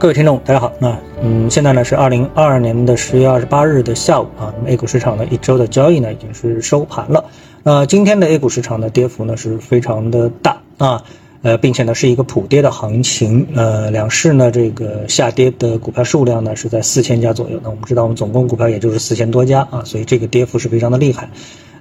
[0.00, 0.72] 各位听众，大家好。
[0.78, 4.50] 那嗯，现在呢是二零二二年的十月二十八日的下午啊。
[4.56, 7.26] 那么 A 股市场呢一周的交易呢已经是收盘了。
[7.62, 11.04] 那今天的 A 股市场的跌幅呢是非常的大啊，
[11.42, 13.46] 呃，并且呢是一个普跌的行情。
[13.54, 17.60] 呃，两市呢这个下跌的股票数量呢是在四千家左右。
[17.62, 21.28] 那我们知道我们总共股票也就是四千多家啊，所以这个跌幅是非常的厉害。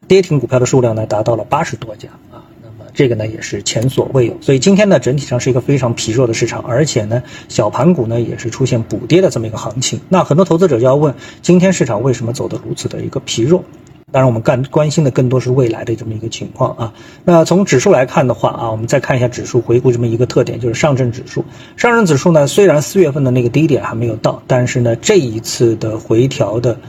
[0.10, 2.10] 跌停股票的数量呢达到了八十多家。
[2.94, 10.00] 这个呢也是前所未有，所以今天呢整体上是一个非常疲弱的市场，而且呢小盘股呢也是出现补跌的这么一个行情。
[10.10, 13.64] 那很多投资者就要问，今天市场为什么走得如此的一个疲弱？
[14.12, 16.94] 当然我们干关心的更多是未来的这么一个情况啊。
[17.24, 21.46] 那从指数来看的话啊，我们再看一下指数回顾这么一个特点，就是上证指数。
[21.78, 26.80] 上证指数呢虽然四月份的那个低点还没有到，但是呢这一次的回调的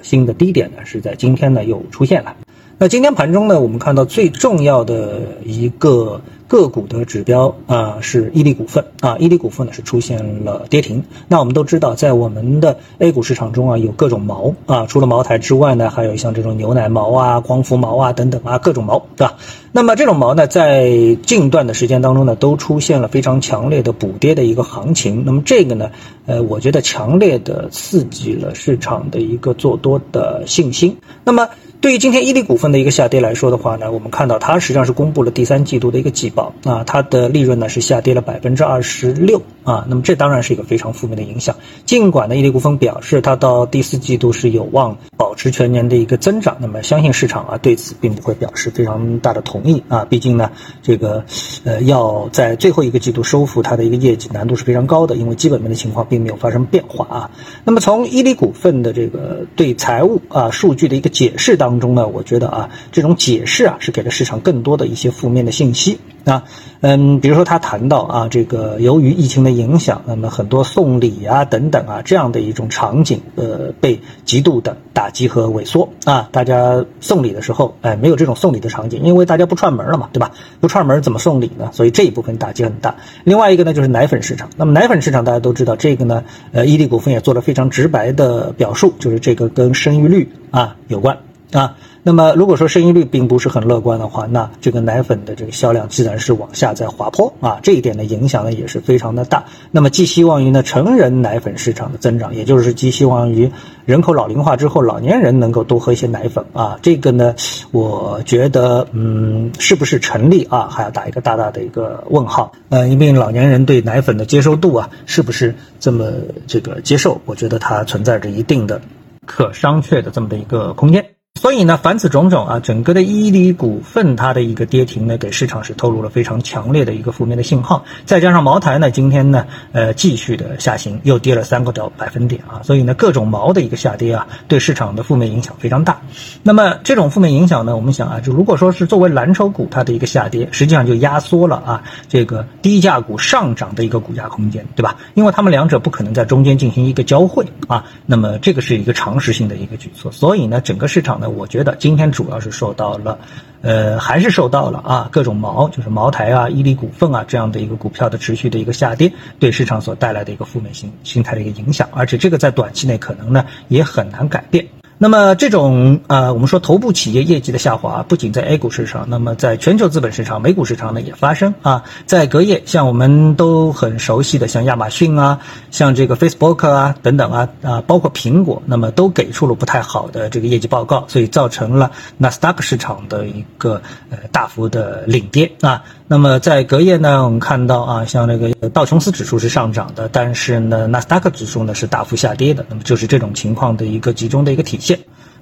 [0.00, 2.34] 新的低点呢是在今天呢又出现了。
[2.82, 11.04] 那今天盘中呢，我们看到最重要的一个个股的指标啊，是伊利股份啊，伊利股份呢是出现了跌停。
[11.28, 19.36] 那我们都知道，在我们的 A 股市场中啊，有各种毛啊，除了茅台之外呢，还有像这种牛奶毛啊、光伏毛啊等等啊，各种毛，对吧？
[19.72, 20.88] 那么这种毛呢，在
[21.26, 25.22] 近段的时间当中呢，都出现了非常强烈的补跌的一个行情。
[25.26, 25.90] 那么这个呢，
[26.24, 30.96] 呃，我觉得强烈的刺激了市场的一个做多的信心。
[31.22, 31.46] 那么。
[31.80, 41.56] 对于今天伊利股份的一个下跌来说的话呢，我们看到它实际上是公布了第三季度的一个季报啊，它的利润呢是下跌了百分之二十六啊，那么这当然是一个非常负面的影响。
[41.86, 50.50] 尽管呢伊利股份表示它到第四季度是有望保持全年的一个增长，那么相信市场啊对此并不会表示非常大的同意啊，毕竟呢
[50.82, 51.24] 这个
[51.64, 57.30] 呃要在最后一个季度收复它的一个业绩难度是非常高的，因为基本面的情况并没有发生变化啊。
[57.64, 61.69] 那么从伊利股份的这个对财务啊数据的一个解释当。
[61.70, 66.42] 当中呢，我觉得啊，这种解释啊，是给了市场更多的一些负面的信息啊。
[66.80, 76.28] 嗯，比如说他谈到啊，这个由于疫情的影响，那么很多送礼啊等等啊这样的一种场景，呃，被极度的打击和萎缩啊。
[76.32, 80.32] 大家送礼的时候，哎，没有这种送礼的场景，因为大家不串门了嘛，对吧？
[80.58, 81.70] 不串门怎么送礼呢？
[81.72, 82.96] 所以这一部分打击很大。
[83.22, 84.50] 另外一个呢，就是奶粉市场。
[84.56, 91.18] 那么奶粉市场大家都知道，这个呢，呃，伊利股份也做了非常直白的表述，就是这个跟生育率啊有关。
[91.52, 99.44] 啊，那么如果说生育率并不是很乐观的话，那这个奶粉的这个销量自然是往下在滑坡啊，这一点的影响呢也是非常的大。
[99.72, 103.50] 那么寄希望于呢成人奶粉市场的增长，也就是寄希望于
[103.84, 107.34] 人口老龄化之后，老年人能够多喝一些奶粉啊，这个呢，
[107.72, 112.52] 我觉得嗯，是不是成立啊，还要打一个大大的一个问号。
[112.68, 116.12] 呃，因为老年人对奶粉的接受度啊，是不是这么
[116.46, 117.20] 这个接受？
[117.24, 118.80] 我觉得它存在着一定的
[119.26, 121.04] 可商榷的这么的一个空间。
[121.40, 127.82] 所以呢，凡此种种啊，整个的伊利股份它的一个跌停呢，给市场是透露了非常强烈的一个负面的信号。
[128.04, 132.60] 再加上茅台呢，今天呢，呃，继续的下行，又跌了三个到百分点啊。
[132.62, 136.02] 所以呢，各种毛的一个下跌啊，对市场的负面影响非常大。
[136.42, 144.94] 那么这种负面影响呢，我们想啊，就如果说是作为蓝筹股它的一个下跌，实际上就压缩了啊这个低价股上涨的一个股价空间，对吧？
[145.14, 147.86] 因为他们两者不可能在中间进行一个交汇啊。
[148.04, 150.12] 那么这个是一个常识性的一个举措。
[150.12, 151.29] 所以呢，整个市场呢。
[151.30, 153.18] 我觉得今天主要是受到了，
[153.62, 164.66] 呃，还是受到了啊各种茅，就是茅台啊、伊利股份啊这样的一个股票的持续的一个下跌，对市场所带来的一个负面形形态的一个影响，而且这个在短期内可能呢也很难改变。
[165.02, 171.84] 那么这种呃，我们说头部企业业绩的下滑，不仅在 A 股市场，那么在全球资本市场、美股市场呢也发生啊。
[172.04, 175.38] 在隔夜，像我们都很熟悉的，像亚马逊啊，
[175.70, 183.80] 像这个 Facebook 啊等等啊啊，包括苹果，那么都给出了不太好的这个业绩报告，所以造成了纳斯达克市场的一个
[184.10, 185.82] 呃大幅的领跌啊。
[186.08, 192.66] 那么在隔夜呢，我们看到啊，像那个道琼斯指数是上涨的，但是呢，纳斯达克指数呢是大幅下跌的。
[192.68, 194.89] 那么就是这种情况的一个集中的一个体现。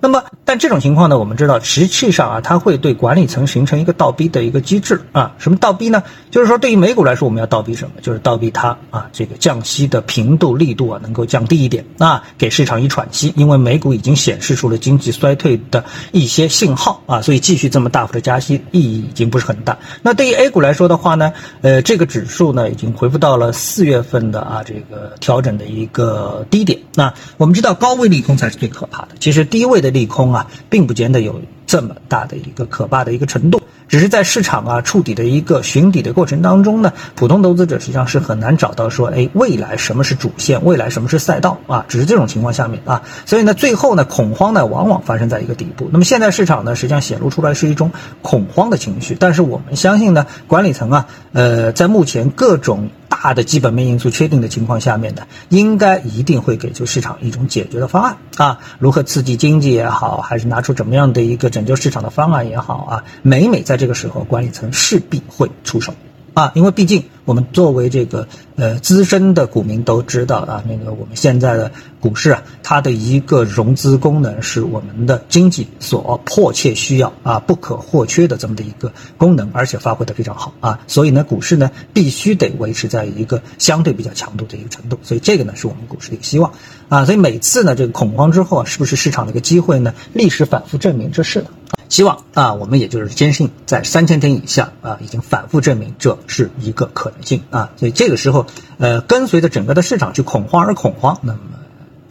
[0.01, 5.35] 那么，但这种情况呢，我们知道，实际上啊，它会对管理层形成一个倒逼的一个机制啊。
[5.39, 6.01] 什么倒逼呢？
[6.31, 8.01] 就是说，对于美股来说，我们要倒逼什么？
[8.01, 13.33] 就是倒逼它啊，这个降息的频度、力度啊，能够降低一点啊，给市场一喘息。
[13.37, 19.77] 因为美股已经显示出了经济衰退的一些信号啊，所以继续这么大幅的加息意义已经不是很大。
[20.03, 21.33] 那对于 A 股来说的话呢，
[21.63, 26.79] 呃，这个指数呢，已经回复到了四月份的啊这个调整的一个低点。
[26.95, 29.09] 那我们知道，高位利空才是最可怕的。
[29.19, 29.88] 其实低位的。
[29.91, 45.89] 利空啊，并不见得有这么大的一个可怕的一个程度，只是在市场啊触底的一个寻底的过程当中呢，普通投资者实际上是很难找到说，哎，未来什么是主线，未来什么是赛道啊，只是这种情况下面啊，所以呢，最后呢，恐慌呢往往发生在一个底部。
[45.93, 47.91] 那么现在市场呢，实际上显露出来是一种
[48.23, 52.91] 恐慌的情绪，但是我们相信呢，管理层啊，呃，在目前各种。
[53.21, 65.95] 大的基本面因素确定的情况下面呢，应该一定会给出市场一种解决的方案啊，如何刺激经济也好，还是拿出怎么样的一个拯救市场的方案也好啊，每每在这个时候，管理层势必会出手。
[66.35, 86.53] 啊，因为毕竟我们作为这个呃资深的股民都知道啊，那个我们现在的股市啊，它的一个融资功能是我们的经济所迫切需要啊、不可或缺的这么的一个功能，而且发挥的非常好啊，所以呢，股市呢必须得维持在一个相对比较强度的一个程度，所以这个呢是我们股市的一个希望
[86.89, 89.93] 啊，所以每次呢这个恐慌之后啊，是不是市场的一个机会呢？
[90.13, 91.51] 历史反复证明这是的。
[91.89, 98.47] 希望啊，我们也就是坚信，在三千点以下啊，已经反复证明这是一个可能性啊，所以这个时候，
[98.79, 101.41] 呃，跟随着整个的市场去恐慌而恐慌，那么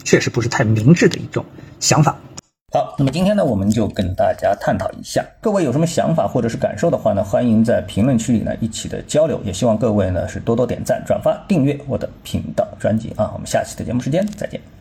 [0.04, 1.44] 确实不是太明智的一种
[1.80, 2.16] 想法。
[2.74, 14.77] 好，那么今天呢，我们就跟大家探讨一下，各位有什么想法或者是感受的话呢，欢迎在评论区里呢一起的交流，也希望各位呢是多多点赞、转发、订阅我的频道专辑啊，我们下期的节目时间再见。